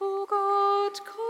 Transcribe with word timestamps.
O 0.00 0.26
God, 0.26 1.00
come. 1.04 1.29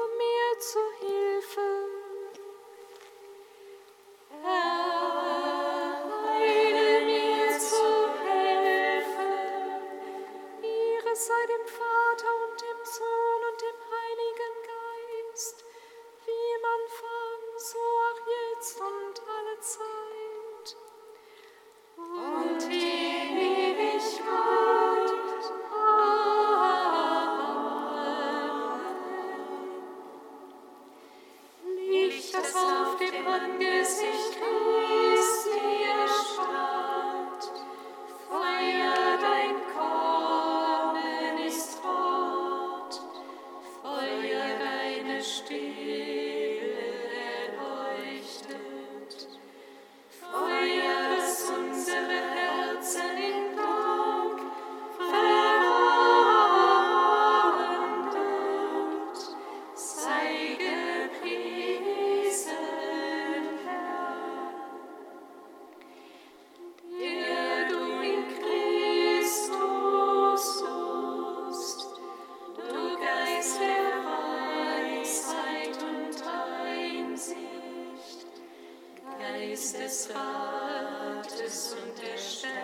ist 79.53 79.77
des 79.77 80.09
Rates 80.15 81.75
und 81.75 82.01
der 82.01 82.17
Stärke, 82.19 82.55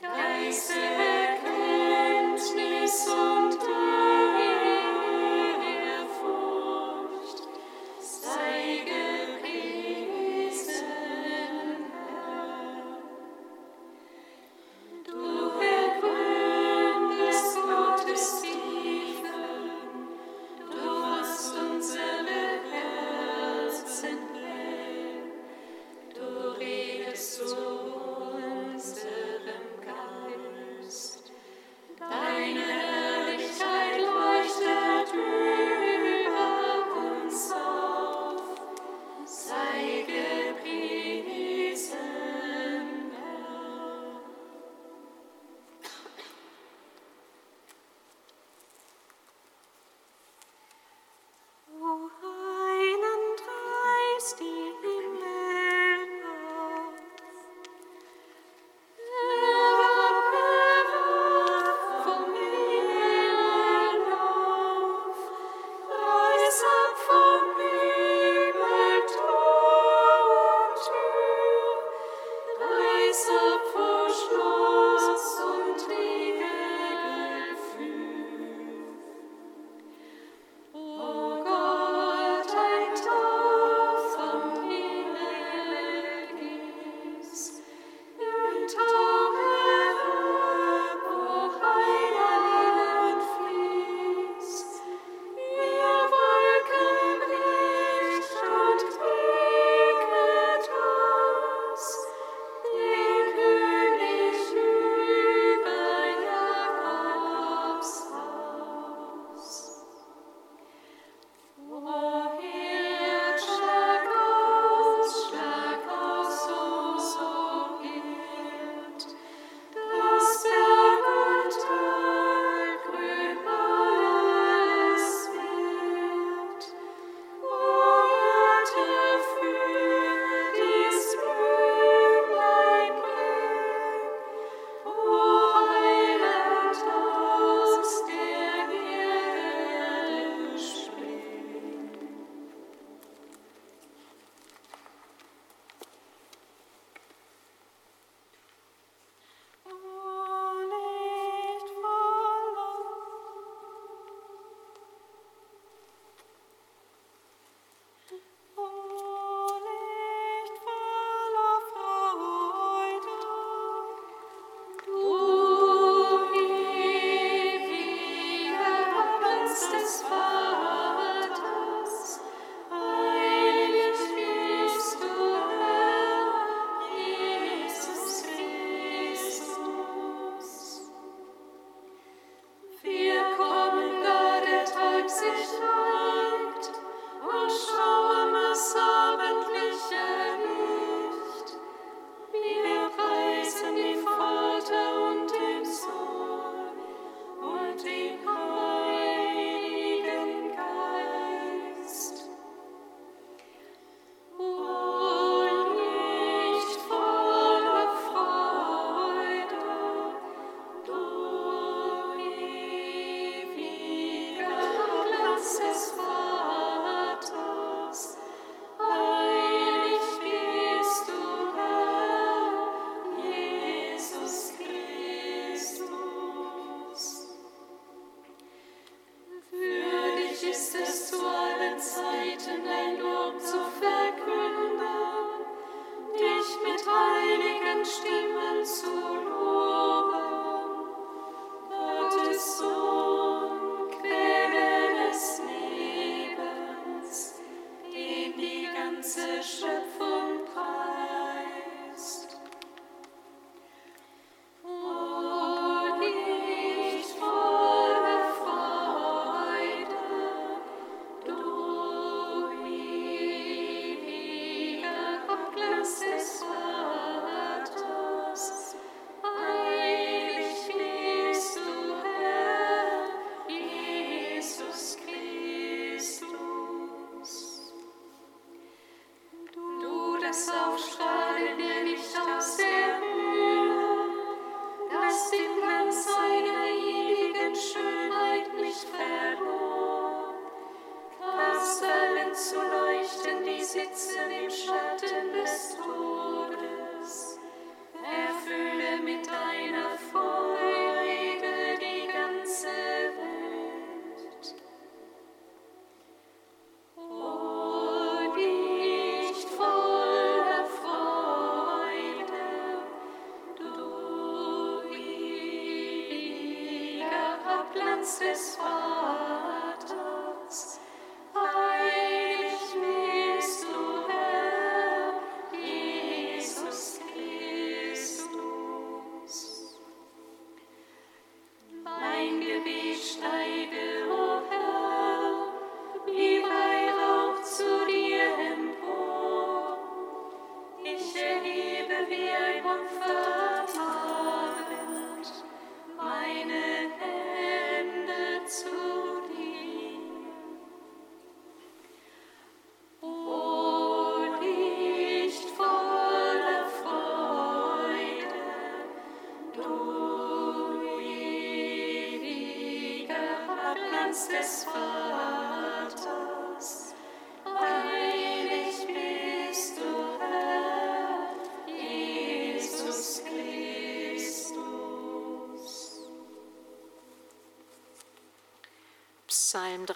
Geist 0.00 0.70
der 0.70 1.07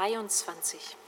23. 0.09 1.02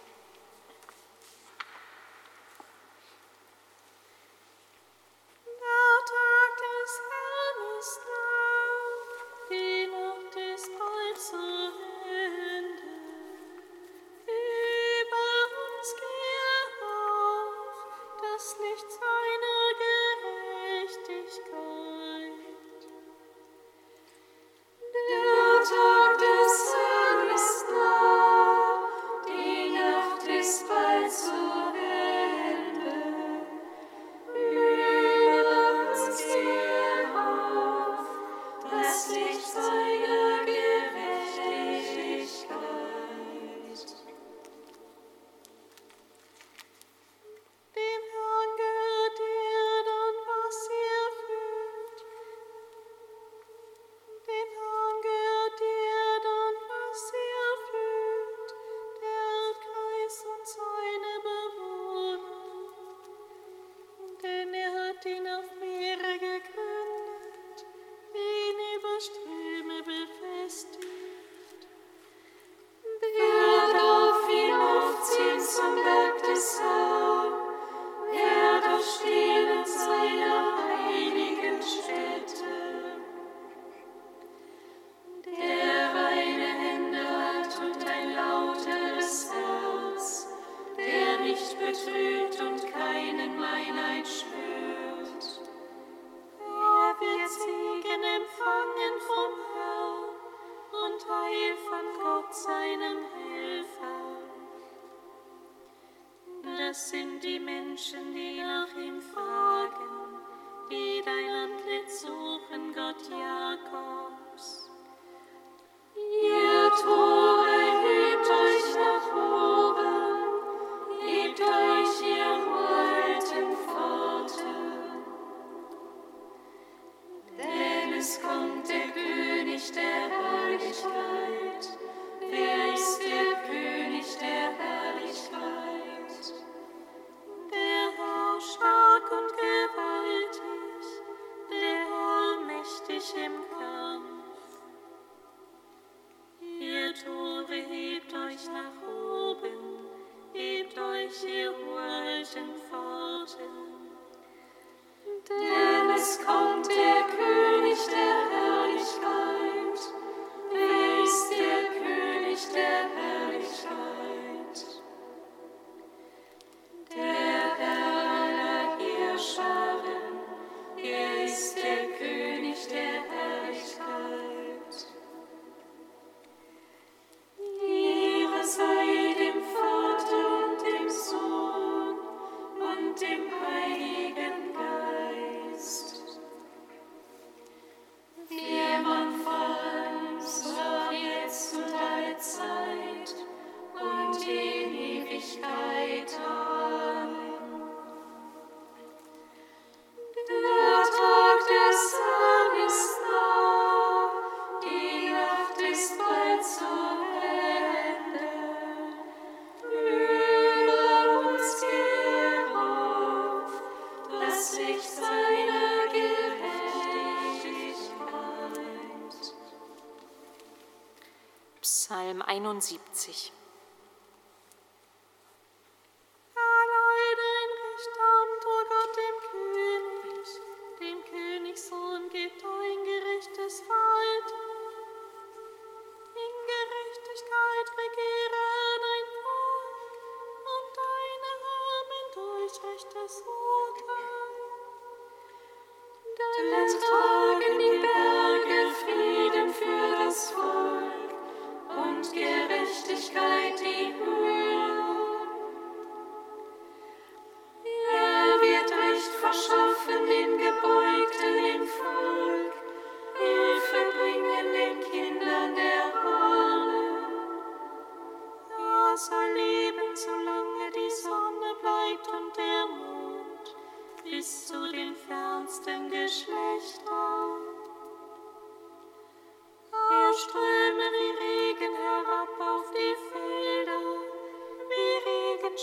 1973. 222.65 223.44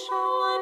Schauer, 0.05 0.62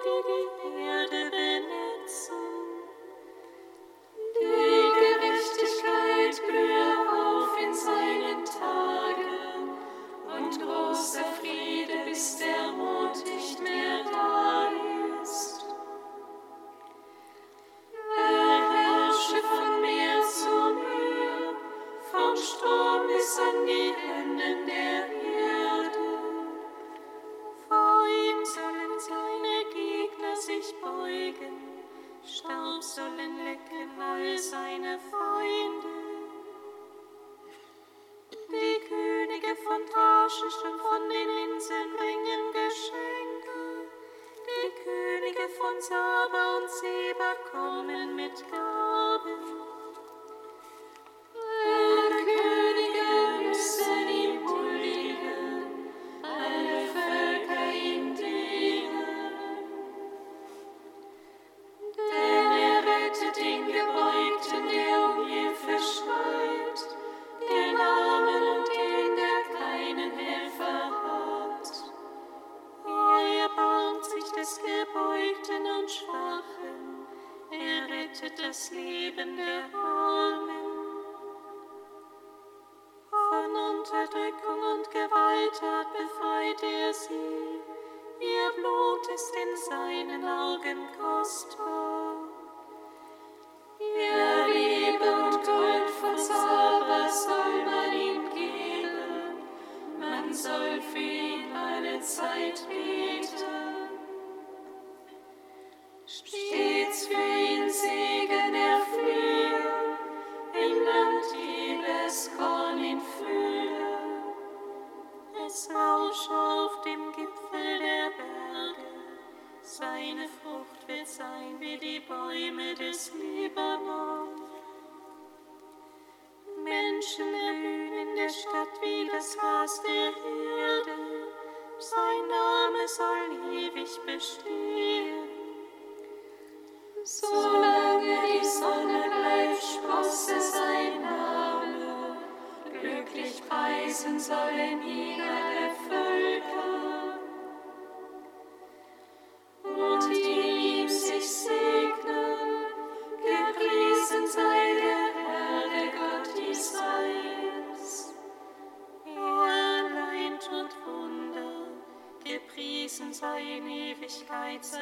can 90.69 90.99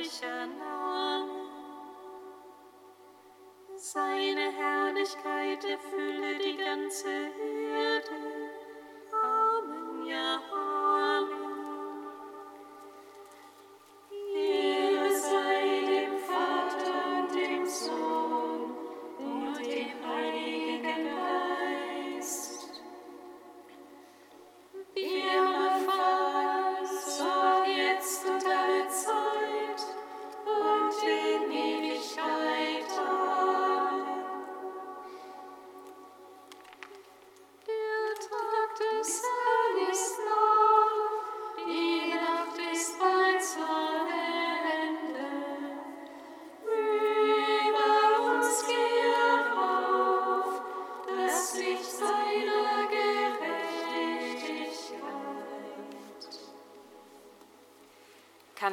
71. 6.88 8.37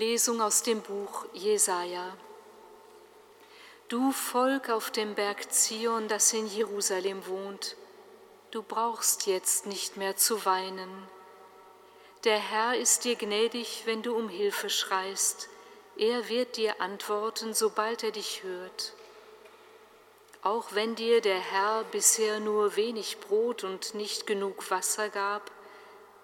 Lesung 0.00 0.40
aus 0.40 0.62
dem 0.62 0.80
Buch 0.80 1.26
Jesaja. 1.34 2.16
Du 3.88 4.12
Volk 4.12 4.70
auf 4.70 4.90
dem 4.90 5.14
Berg 5.14 5.52
Zion, 5.52 6.08
das 6.08 6.32
in 6.32 6.46
Jerusalem 6.46 7.26
wohnt, 7.26 7.76
du 8.50 8.62
brauchst 8.62 9.26
jetzt 9.26 9.66
nicht 9.66 9.98
mehr 9.98 10.16
zu 10.16 10.46
weinen. 10.46 10.90
Der 12.24 12.38
Herr 12.38 12.78
ist 12.78 13.04
dir 13.04 13.14
gnädig, 13.14 13.82
wenn 13.84 14.00
du 14.00 14.16
um 14.16 14.30
Hilfe 14.30 14.70
schreist. 14.70 15.50
Er 15.98 16.30
wird 16.30 16.56
dir 16.56 16.80
antworten, 16.80 17.52
sobald 17.52 18.02
er 18.02 18.12
dich 18.12 18.42
hört. 18.42 18.94
Auch 20.40 20.68
wenn 20.72 20.94
dir 20.94 21.20
der 21.20 21.40
Herr 21.40 21.84
bisher 21.84 22.40
nur 22.40 22.74
wenig 22.74 23.18
Brot 23.20 23.64
und 23.64 23.94
nicht 23.94 24.26
genug 24.26 24.70
Wasser 24.70 25.10
gab, 25.10 25.50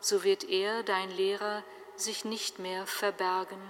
so 0.00 0.24
wird 0.24 0.44
er, 0.44 0.82
dein 0.82 1.10
Lehrer, 1.10 1.62
sich 2.00 2.24
nicht 2.24 2.58
mehr 2.58 2.86
verbergen. 2.86 3.60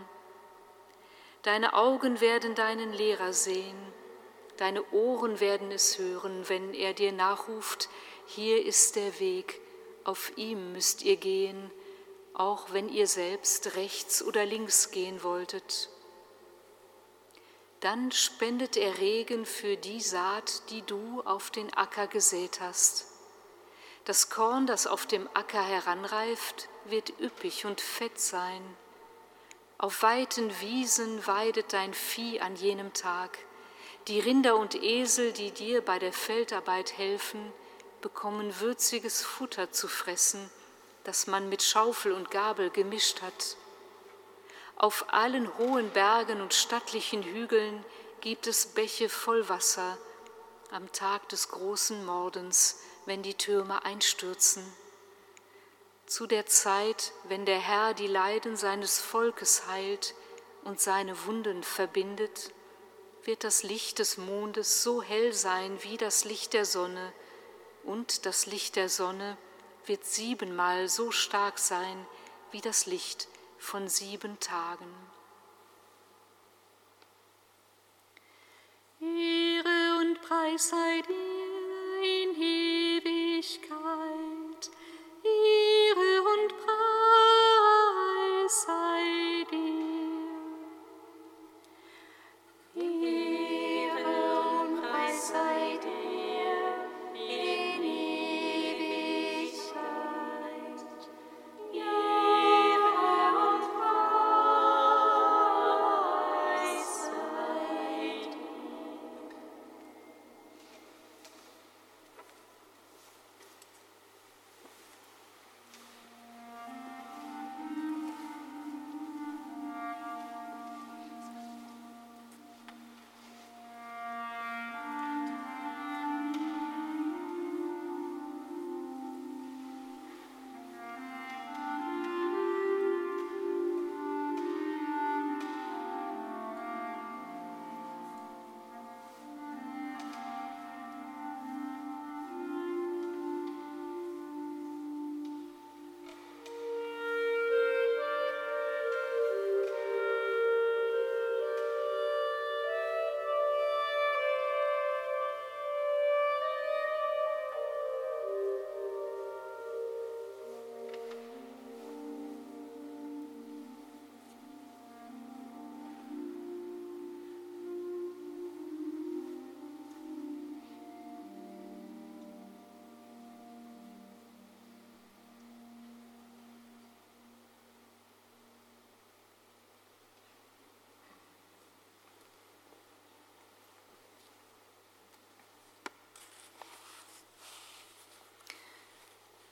Deine 1.43 1.75
Augen 1.75 2.21
werden 2.21 2.55
deinen 2.55 2.93
Lehrer 2.93 3.33
sehen, 3.33 3.77
deine 4.57 4.83
Ohren 4.93 5.39
werden 5.41 5.71
es 5.71 5.99
hören, 5.99 6.49
wenn 6.49 6.75
er 6.75 6.93
dir 6.93 7.13
nachruft, 7.13 7.89
hier 8.27 8.65
ist 8.65 8.97
der 8.97 9.21
Weg, 9.21 9.61
auf 10.05 10.33
ihm 10.37 10.73
müsst 10.73 11.03
ihr 11.03 11.17
gehen, 11.17 11.71
auch 12.35 12.73
wenn 12.73 12.89
ihr 12.89 13.07
selbst 13.07 13.77
rechts 13.77 14.23
oder 14.23 14.45
links 14.45 14.91
gehen 14.91 15.23
wolltet. 15.23 15.89
Dann 17.81 18.11
spendet 18.11 18.77
er 18.77 18.99
Regen 18.99 19.47
für 19.47 19.77
die 19.77 20.01
Saat, 20.01 20.71
die 20.71 20.83
du 20.83 21.23
auf 21.25 21.51
den 21.51 21.73
Acker 21.75 22.07
gesät 22.07 22.61
hast. 22.61 23.07
Das 24.05 24.31
Korn, 24.31 24.67
das 24.67 24.87
auf 24.87 25.07
dem 25.07 25.29
Acker 25.35 25.63
heranreift, 25.63 26.69
wird 26.91 27.13
üppig 27.21 27.67
und 27.67 27.81
fett 27.81 28.19
sein. 28.19 28.63
Auf 29.79 30.03
weiten 30.03 30.51
Wiesen 30.61 31.27
weidet 31.27 31.73
dein 31.73 31.93
Vieh 31.93 32.41
an 32.41 32.57
jenem 32.57 32.93
Tag. 32.93 33.39
Die 34.09 34.21
Rinder 34.21 34.57
und 34.57 34.75
Esel, 34.75 35.33
die 35.33 35.51
dir 35.51 35.83
bei 35.83 35.99
der 35.99 36.13
Feldarbeit 36.13 36.97
helfen, 36.97 37.53
bekommen 38.01 38.61
würziges 38.61 39.23
Futter 39.23 39.73
zu 39.73 39.89
fressen, 39.89 40.51
das 41.05 41.27
man 41.27 41.49
mit 41.49 41.63
Schaufel 41.63 42.13
und 42.13 42.31
Gabel 42.31 42.71
gemischt 42.71 43.21
hat. 43.21 43.57
Auf 44.77 45.07
allen 45.09 45.57
hohen 45.59 45.91
Bergen 45.91 46.41
und 46.41 46.55
stattlichen 46.55 47.23
Hügeln 47.23 47.85
gibt 48.21 48.47
es 48.47 48.67
Bäche 48.67 49.09
voll 49.09 49.49
Wasser 49.49 49.99
am 50.71 50.91
Tag 50.93 51.29
des 51.29 51.49
großen 51.49 52.05
Mordens, 52.05 52.81
wenn 53.05 53.23
die 53.23 53.35
Türme 53.35 53.85
einstürzen. 53.85 54.65
Zu 56.07 56.29
der 56.29 56.47
Zeit, 56.47 57.13
wenn 57.25 57.45
der 57.47 57.59
Herr 57.59 57.93
die 57.93 58.07
Leiden 58.07 58.57
seines 58.57 59.01
Volkes 59.01 59.67
heilt 59.67 60.15
und 60.63 60.81
seine 60.81 61.27
Wunden 61.27 61.65
verbindet, 61.65 62.53
wird 63.25 63.43
das 63.43 63.65
Licht 63.65 63.99
des 63.99 64.17
Mondes 64.17 64.85
so 64.85 65.03
hell 65.03 65.33
sein 65.33 65.83
wie 65.83 65.97
das 65.97 66.25
Licht 66.25 66.53
der 66.53 66.65
Sonne, 66.65 67.13
und 67.83 68.25
das 68.25 68.47
Licht 68.47 68.77
der 68.77 68.89
Sonne 68.89 69.37
wird 69.87 70.05
siebenmal 70.05 70.89
so 70.89 71.11
stark 71.11 71.59
sein 71.59 72.07
wie 72.53 72.61
das 72.61 72.87
Licht 72.87 73.29
von 73.59 73.89
sieben 73.89 74.39
Tagen. 74.39 74.93
Ehre 79.01 79.99
und 80.01 80.21
Preis 80.23 80.69
sei 80.69 81.03
dir 81.03 81.16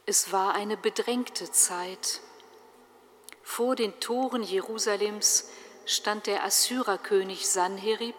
Es 0.07 0.33
war 0.33 0.55
eine 0.55 0.77
bedrängte 0.77 1.51
Zeit. 1.51 2.21
Vor 3.43 3.75
den 3.75 3.99
Toren 4.01 4.43
Jerusalems 4.43 5.49
stand 5.87 6.27
der 6.27 6.45
Assyrerkönig 6.45 7.49
Sanherib, 7.49 8.15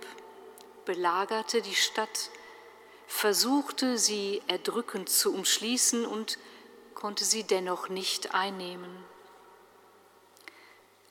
belagerte 0.86 1.62
die 1.62 1.76
Stadt, 1.76 2.32
versuchte 3.06 4.00
sie 4.00 4.41
erdrückend 4.48 5.10
zu 5.10 5.32
umschließen 5.32 6.08
und 6.08 6.39
konnte 6.95 7.24
sie 7.24 7.43
dennoch 7.43 7.88
nicht 7.89 8.34
einnehmen. 8.34 9.04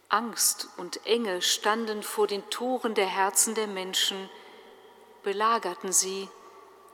Angst 0.08 0.68
und 0.76 1.06
Enge 1.06 1.40
standen 1.40 2.02
vor 2.02 2.26
den 2.26 2.48
Toren 2.50 2.96
der 2.96 3.06
Herzen 3.06 3.54
der 3.54 3.68
Menschen, 3.68 4.28
belagerten 5.22 5.92
sie 5.92 6.28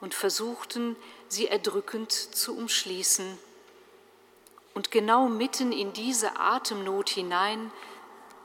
und 0.03 0.13
versuchten, 0.13 0.97
sie 1.29 1.49
erdrückend 1.49 2.13
zu 2.13 2.57
umschließen. 2.57 3.39
Und 4.75 4.91
genau 4.91 5.29
mitten 5.29 5.73
in 5.73 5.93
diese 5.93 6.39
Atemnot 6.39 7.11
hinein 7.11 7.73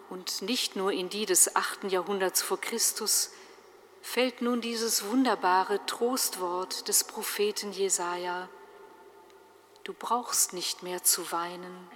und 0.10 0.42
nicht 0.42 0.76
nur 0.76 0.92
in 0.92 1.10
die 1.10 1.26
des 1.26 1.56
achten 1.56 1.90
Jahrhunderts 1.90 2.42
vor 2.42 2.60
Christus 2.60 3.32
fällt 4.02 4.42
nun 4.42 4.62
dieses 4.62 5.06
wunderbare 5.06 5.84
Trostwort 5.86 6.88
des 6.88 7.04
Propheten 7.04 7.72
Jesaja. 7.72 8.50
Du 9.84 9.94
brauchst 9.94 10.54
nicht 10.54 10.84
mehr 10.84 11.04
zu 11.04 11.32
weinen. 11.32 11.90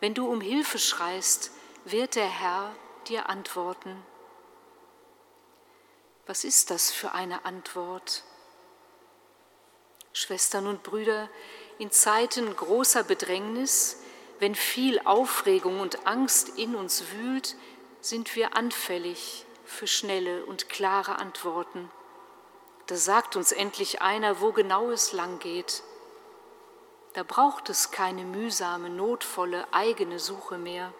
Wenn 0.00 0.14
du 0.14 0.30
um 0.30 0.40
Hilfe 0.40 0.78
schreist, 0.78 1.50
wird 1.84 2.14
der 2.14 2.28
Herr 2.28 2.74
dir 3.08 3.28
antworten. 3.28 4.04
Was 6.26 6.44
ist 6.44 6.70
das 6.70 6.90
für 6.90 7.12
eine 7.12 7.44
Antwort? 7.44 8.22
Schwestern 10.12 10.66
und 10.66 10.82
Brüder, 10.82 11.30
in 11.78 11.90
Zeiten 11.92 12.54
großer 12.54 13.04
Bedrängnis, 13.04 13.98
wenn 14.40 14.54
viel 14.54 15.00
Aufregung 15.04 15.80
und 15.80 16.06
Angst 16.06 16.50
in 16.58 16.74
uns 16.74 17.04
wühlt, 17.12 17.56
sind 18.00 18.34
wir 18.36 18.56
anfällig 18.56 19.46
für 19.64 19.86
schnelle 19.86 20.44
und 20.46 20.68
klare 20.68 21.18
Antworten. 21.18 21.90
Da 22.86 22.96
sagt 22.96 23.36
uns 23.36 23.52
endlich 23.52 24.00
einer, 24.00 24.40
wo 24.40 24.52
genau 24.52 24.90
es 24.90 25.12
lang 25.12 25.38
geht. 25.40 25.82
Da 27.14 27.22
braucht 27.22 27.68
es 27.68 27.90
keine 27.90 28.24
mühsame, 28.24 28.90
notvolle 28.90 29.66
eigene 29.72 30.18
Suche 30.18 30.58
mehr. 30.58 30.92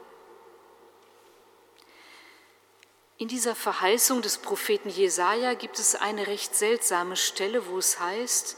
In 3.17 3.27
dieser 3.27 3.55
Verheißung 3.55 4.23
des 4.23 4.39
Propheten 4.39 4.91
Jesaja 4.91 5.55
gibt 5.55 5.79
es 5.79 5.95
eine 5.97 6.27
recht 6.27 6.55
seltsame 6.55 7.17
Stelle, 7.17 7.67
wo 7.69 7.79
es 7.79 7.99
heißt: 7.99 8.57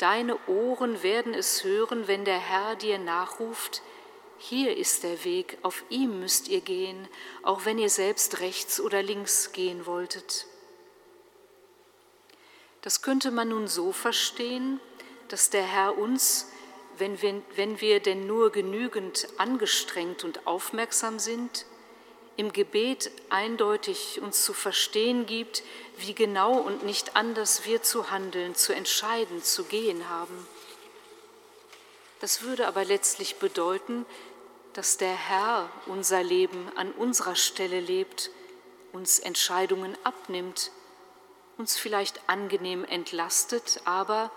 Deine 0.00 0.38
Ohren 0.48 1.02
werden 1.02 1.34
es 1.34 1.62
hören, 1.62 2.08
wenn 2.08 2.24
der 2.24 2.38
Herr 2.38 2.74
dir 2.74 2.98
nachruft: 2.98 3.82
Hier 4.38 4.74
ist 4.74 5.04
der 5.04 5.24
Weg, 5.24 5.58
auf 5.60 5.84
ihm 5.90 6.20
müsst 6.20 6.48
ihr 6.48 6.62
gehen, 6.62 7.06
auch 7.42 7.66
wenn 7.66 7.78
ihr 7.78 7.90
selbst 7.90 8.40
rechts 8.40 8.80
oder 8.80 9.02
links 9.02 9.52
gehen 9.52 9.84
wolltet. 9.84 10.46
Das 12.80 13.02
könnte 13.02 13.30
man 13.30 13.50
nun 13.50 13.68
so 13.68 13.92
verstehen, 13.92 14.80
dass 15.28 15.50
der 15.50 15.64
Herr 15.64 15.98
uns, 15.98 16.50
wenn 16.96 17.20
wir, 17.20 17.42
wenn 17.56 17.82
wir 17.82 18.00
denn 18.00 18.26
nur 18.26 18.52
genügend 18.52 19.28
angestrengt 19.36 20.24
und 20.24 20.46
aufmerksam 20.46 21.18
sind, 21.18 21.66
im 22.40 22.54
Gebet 22.54 23.10
eindeutig 23.28 24.18
uns 24.22 24.42
zu 24.46 24.54
verstehen 24.54 25.26
gibt, 25.26 25.62
wie 25.98 26.14
genau 26.14 26.54
und 26.54 26.84
nicht 26.84 27.14
anders 27.14 27.66
wir 27.66 27.82
zu 27.82 28.10
handeln, 28.10 28.54
zu 28.54 28.72
entscheiden, 28.74 29.42
zu 29.42 29.64
gehen 29.64 30.08
haben. 30.08 30.48
Das 32.20 32.40
würde 32.40 32.66
aber 32.66 32.86
letztlich 32.86 33.36
bedeuten, 33.36 34.06
dass 34.72 34.96
der 34.96 35.14
Herr 35.14 35.68
unser 35.84 36.22
Leben 36.22 36.70
an 36.76 36.92
unserer 36.92 37.36
Stelle 37.36 37.78
lebt, 37.78 38.30
uns 38.92 39.18
Entscheidungen 39.18 39.94
abnimmt, 40.02 40.70
uns 41.58 41.76
vielleicht 41.76 42.22
angenehm 42.26 42.86
entlastet, 42.86 43.82
aber 43.84 44.30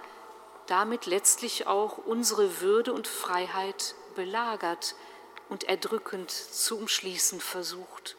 damit 0.68 1.06
letztlich 1.06 1.68
auch 1.68 2.00
unsere 2.00 2.60
Würde 2.60 2.92
und 2.92 3.08
Freiheit 3.08 3.96
belagert, 4.16 4.96
und 5.50 5.66
erdrückend 5.66 6.32
zu 6.32 6.78
umschließen 6.78 7.40
versucht. 7.40 8.16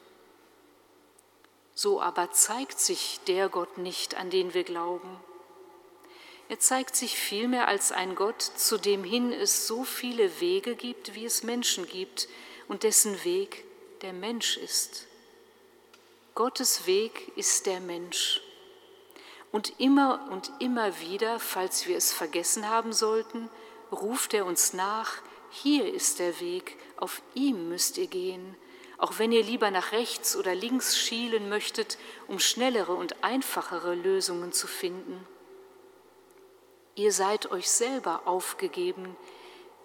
So 1.75 2.01
aber 2.01 2.31
zeigt 2.31 2.79
sich 2.79 3.21
der 3.27 3.49
Gott 3.49 3.79
nicht, 3.79 4.15
an 4.15 4.31
den 4.31 4.55
wir 4.55 4.65
glauben. 4.65 5.19
Er 6.49 6.61
zeigt 6.61 6.95
sich 6.95 7.17
vielmehr 7.17 7.69
als 7.69 7.91
ein 7.91 8.15
Gott, 8.15 8.43
zu 8.43 8.79
dem 8.79 9.03
hin 9.03 9.33
es 9.33 9.67
so 9.67 9.83
viele 9.83 10.41
Wege 10.41 10.77
gibt, 10.77 11.15
wie 11.15 11.25
es 11.25 11.43
Menschen 11.43 11.87
gibt, 11.87 12.29
und 12.69 12.83
dessen 12.83 13.25
Weg 13.25 13.65
der 14.03 14.13
Mensch 14.13 14.57
ist. 14.57 15.07
Gottes 16.35 16.87
Weg 16.87 17.33
ist 17.37 17.67
der 17.67 17.81
Mensch. 17.81 18.41
Und 19.53 19.79
immer 19.79 20.29
und 20.31 20.51
immer 20.59 21.01
wieder, 21.01 21.39
falls 21.39 21.87
wir 21.87 21.97
es 21.97 22.13
vergessen 22.13 22.69
haben 22.69 22.93
sollten, 22.93 23.49
ruft 23.93 24.35
er 24.35 24.47
uns 24.47 24.73
nach, 24.73 25.23
hier 25.63 25.93
ist 25.95 26.19
der 26.19 26.41
Weg, 26.41 26.77
auf 26.97 27.23
ihm 27.35 27.69
müsst 27.69 27.97
ihr 27.97 28.09
gehen, 28.09 28.57
auch 28.99 29.19
wenn 29.19 29.31
ihr 29.31 29.45
lieber 29.45 29.71
nach 29.71 29.93
rechts 29.93 30.37
oder 30.37 30.53
links 30.53 30.99
schielen 30.99 31.49
möchtet, 31.49 31.97
um 32.27 32.41
schnellere 32.41 32.93
und 32.93 33.23
einfachere 33.23 33.95
Lösungen 33.95 34.53
zu 34.53 34.67
finden. 34.67 35.25
Ihr 36.97 37.13
seid 37.13 37.53
euch 37.53 37.71
selber 37.71 38.23
aufgegeben, 38.27 39.17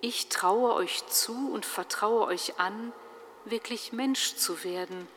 ich 0.02 0.30
traue 0.30 0.74
euch 0.74 1.06
zu 1.08 1.52
und 1.52 1.66
vertraue 1.66 2.26
euch 2.26 2.60
an, 2.60 2.92
wirklich 3.46 3.94
Mensch 3.94 4.36
zu 4.38 4.64
werden. 4.64 5.08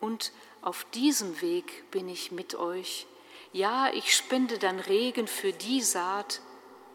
Und 0.00 0.32
auf 0.60 0.84
diesem 0.92 1.40
Weg 1.40 1.90
bin 1.90 2.10
ich 2.10 2.30
mit 2.30 2.56
euch. 2.56 3.06
Ja, 3.52 3.90
ich 3.92 4.14
spende 4.14 4.58
dann 4.58 4.80
Regen 4.80 5.28
für 5.28 5.52
die 5.52 5.80
Saat, 5.80 6.40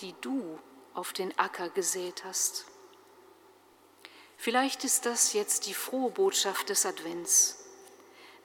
die 0.02 0.14
du 0.22 0.60
auf 0.94 1.14
den 1.14 1.38
Acker 1.40 1.70
gesät 1.70 2.24
hast. 2.24 2.67
Vielleicht 4.38 4.84
ist 4.84 5.06
das 5.06 5.34
jetzt 5.34 5.66
die 5.66 5.74
frohe 5.74 6.12
Botschaft 6.12 6.70
des 6.70 6.86
Advents, 6.86 7.66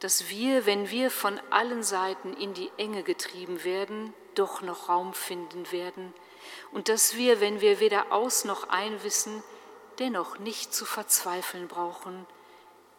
dass 0.00 0.28
wir, 0.30 0.66
wenn 0.66 0.90
wir 0.90 1.10
von 1.10 1.38
allen 1.50 1.82
Seiten 1.82 2.32
in 2.32 2.54
die 2.54 2.72
Enge 2.78 3.02
getrieben 3.02 3.62
werden, 3.62 4.12
doch 4.34 4.62
noch 4.62 4.88
Raum 4.88 5.12
finden 5.12 5.70
werden. 5.70 6.12
Und 6.72 6.88
dass 6.88 7.14
wir, 7.14 7.40
wenn 7.40 7.60
wir 7.60 7.78
weder 7.78 8.10
aus 8.10 8.44
noch 8.44 8.70
ein 8.70 9.02
wissen, 9.04 9.42
dennoch 9.98 10.38
nicht 10.38 10.74
zu 10.74 10.86
verzweifeln 10.86 11.68
brauchen, 11.68 12.26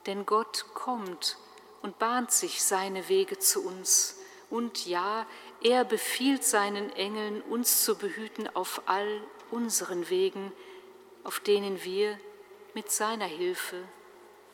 denn 0.06 0.26
Gott 0.26 0.66
kommt 0.74 1.38
und 1.82 1.98
bahnt 2.00 2.32
sich 2.32 2.64
seine 2.64 3.10
Wege 3.10 3.40
zu 3.40 3.66
uns. 3.66 4.18
Und 4.50 4.86
ja, 4.86 5.26
er 5.62 5.84
befiehlt 5.84 6.44
seinen 6.44 6.96
Engeln, 6.96 7.42
uns 7.42 7.84
zu 7.84 7.98
behüten 7.98 8.48
auf 8.56 8.84
all 8.86 9.22
unseren 9.50 10.10
Wegen, 10.10 10.52
auf 11.24 11.40
denen 11.40 11.84
wir 11.84 12.20
mit 12.74 12.92
seiner 12.92 13.26
Hilfe 13.26 13.84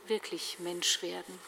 wirklich 0.08 0.58
Mensch 0.60 1.02
werden. 1.02 1.40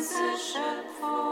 Ganze 0.00 0.16
Schöpfung, 0.38 1.29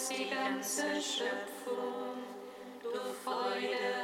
lobpreist 0.00 0.10
die 0.10 0.30
ganze 0.30 0.82
Schöpfung, 1.00 2.22
du 2.82 2.88
Freude 3.24 3.99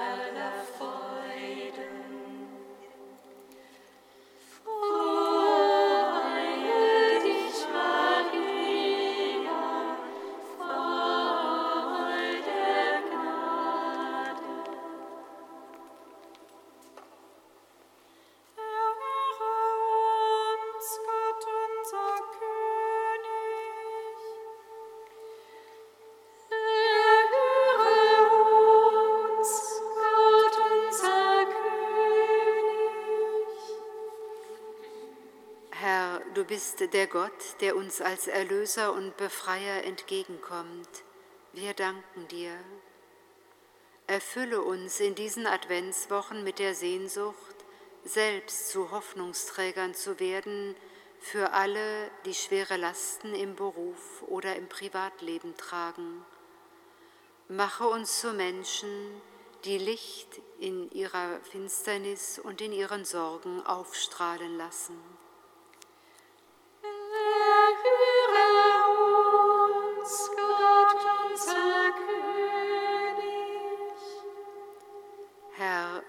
bist 36.57 36.81
der 36.95 37.07
Gott, 37.07 37.61
der 37.61 37.77
uns 37.77 38.01
als 38.01 38.29
Erlöser 38.29 38.95
und 38.95 39.15
Befreier 39.19 39.85
entgegenkommt. 39.85 40.89
Wir 41.53 41.75
danken 41.75 42.29
dir. 42.29 42.55
Erfülle 44.07 44.63
uns 44.63 44.99
in 44.99 45.15
diesen 45.15 45.47
Adventswochen 45.47 46.45
mit 46.45 46.59
der 46.59 46.75
Sehnsucht, 46.75 47.57
selbst 48.05 48.71
zu 48.71 48.91
Hoffnungsträgern 48.91 49.95
zu 49.95 50.19
werden 50.19 50.75
für 51.21 51.53
alle, 51.53 52.11
die 52.25 52.33
schwere 52.33 52.79
Lasten 52.79 53.35
im 53.35 53.55
Beruf 53.55 54.23
oder 54.27 54.57
im 54.57 54.67
Privatleben 54.67 55.59
tragen. 55.59 56.25
Mache 57.49 57.87
uns 57.87 58.21
zu 58.23 58.33
Menschen, 58.33 58.89
die 59.67 59.77
Licht 59.77 60.41
in 60.59 60.91
ihrer 60.93 61.39
Finsternis 61.41 62.39
und 62.39 62.63
in 62.63 62.73
ihren 62.73 63.05
Sorgen 63.05 63.61
aufstrahlen 63.67 64.57
lassen. 64.57 65.16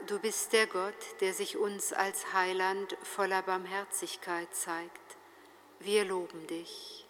Du 0.08 0.20
bist 0.20 0.54
der 0.54 0.68
Gott, 0.68 1.22
der 1.22 1.34
sich 1.34 1.58
uns 1.58 1.94
als 1.94 2.34
Heiland 2.34 2.98
voller 3.04 3.42
Barmherzigkeit 3.42 4.54
zeigt. 4.54 5.18
Wir 5.80 6.06
loben 6.06 6.48
dich. 6.48 7.06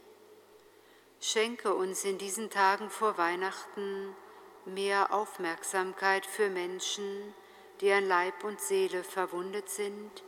Schenke 1.20 1.74
uns 1.74 2.04
in 2.04 2.18
diesen 2.18 2.50
Tagen 2.50 2.90
vor 2.90 3.18
Weihnachten 3.18 4.16
mehr 4.66 5.14
Aufmerksamkeit 5.14 6.26
für 6.26 6.50
Menschen, 6.50 7.34
die 7.82 7.92
an 7.92 8.08
Leib 8.08 8.44
und 8.44 8.60
Seele 8.60 9.04
verwundet 9.04 9.70
sind, 9.70 10.24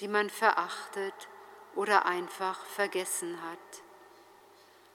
die 0.00 0.08
man 0.08 0.30
verachtet 0.30 1.28
oder 1.74 2.06
einfach 2.06 2.64
vergessen 2.66 3.42
hat. 3.42 3.82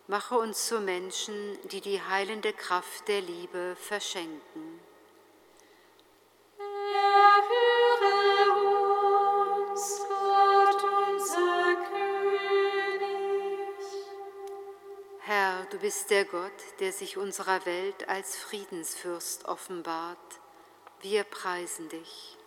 Mache 0.07 0.37
uns 0.37 0.67
zu 0.67 0.79
Menschen, 0.79 1.57
die 1.69 1.81
die 1.81 2.01
heilende 2.01 2.53
Kraft 2.53 3.07
der 3.07 3.21
Liebe 3.21 3.75
verschenken. 3.75 4.76
Bist 15.87 16.09
der 16.09 16.25
Gott, 16.25 16.51
der 16.81 16.91
sich 16.91 17.15
unserer 17.15 17.65
Welt 17.65 18.09
als 18.09 18.35
Friedensfürst 18.35 19.45
offenbart. 19.45 20.41
Wir 20.99 21.23
preisen 21.23 21.87
dich. 21.87 22.37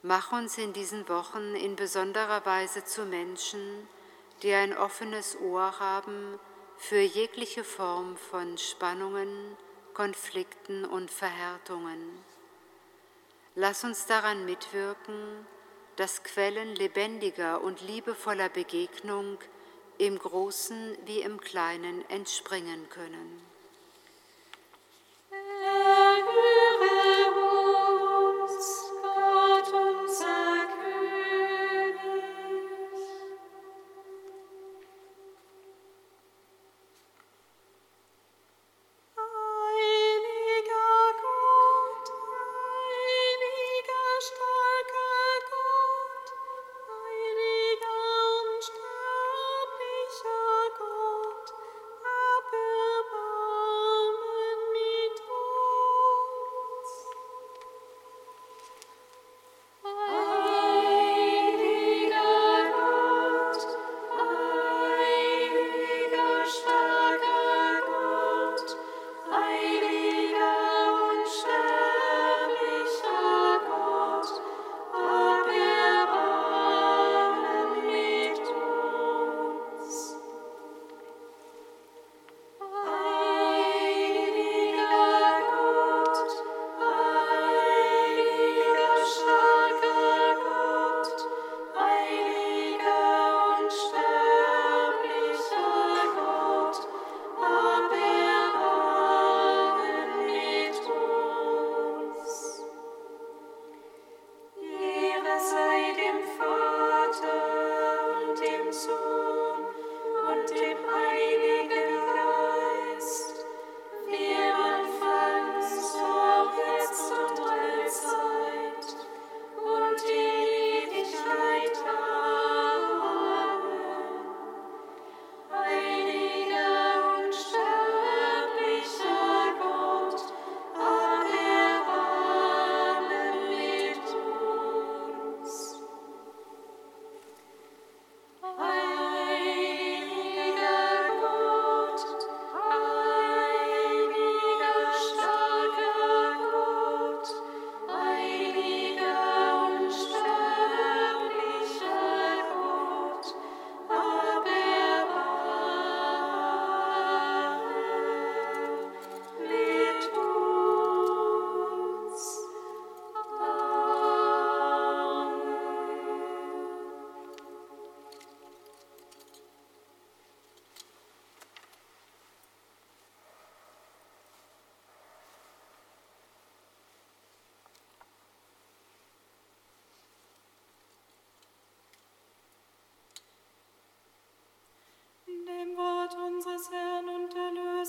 Mach 0.00 0.32
uns 0.32 0.56
in 0.56 0.72
diesen 0.72 1.10
Wochen 1.10 1.54
in 1.54 1.76
besonderer 1.76 2.46
Weise 2.46 2.86
zu 2.86 3.04
Menschen, 3.04 3.86
die 4.40 4.54
ein 4.54 4.74
offenes 4.74 5.38
Ohr 5.40 5.78
haben 5.78 6.40
für 6.78 7.00
jegliche 7.00 7.64
Form 7.64 8.16
von 8.16 8.56
Spannungen, 8.56 9.54
Konflikten 9.92 10.86
und 10.86 11.10
Verhärtungen. 11.10 12.24
Lass 13.56 13.84
uns 13.84 14.06
daran 14.06 14.46
mitwirken, 14.46 15.46
dass 15.96 16.22
Quellen 16.22 16.76
lebendiger 16.76 17.60
und 17.60 17.82
liebevoller 17.82 18.48
Begegnung 18.48 19.36
im 19.98 20.18
Großen 20.18 20.96
wie 21.06 21.20
im 21.20 21.40
Kleinen 21.40 22.08
entspringen 22.10 22.88
können. 22.90 23.42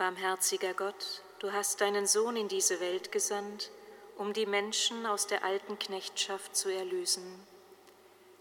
Barmherziger 0.00 0.72
Gott, 0.72 1.20
du 1.40 1.52
hast 1.52 1.82
deinen 1.82 2.06
Sohn 2.06 2.34
in 2.34 2.48
diese 2.48 2.80
Welt 2.80 3.12
gesandt, 3.12 3.70
um 4.16 4.32
die 4.32 4.46
Menschen 4.46 5.04
aus 5.04 5.26
der 5.26 5.44
alten 5.44 5.78
Knechtschaft 5.78 6.56
zu 6.56 6.70
erlösen. 6.70 7.46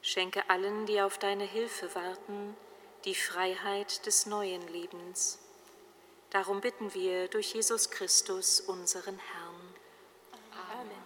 Schenke 0.02 0.50
allen, 0.50 0.86
die 0.86 1.02
auf 1.02 1.18
deine 1.18 1.44
Hilfe 1.44 1.94
warten, 1.96 2.56
die 3.04 3.14
Freiheit 3.14 4.06
des 4.06 4.26
neuen 4.26 4.66
Lebens. 4.70 5.38
Darum 6.30 6.62
bitten 6.62 6.94
wir 6.94 7.28
durch 7.28 7.54
Jesus 7.54 7.92
Christus, 7.92 8.62
unseren 8.62 9.20
Herrn. 9.20 9.76
Amen. 10.80 11.04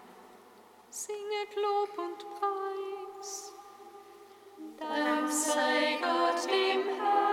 Singet 0.91 1.55
Lob 1.55 1.97
und 1.97 2.25
Preis. 2.39 3.53
Dank 4.77 5.31
sei 5.31 5.97
Gott 5.99 6.45
dem 6.45 7.01
Herrn. 7.01 7.32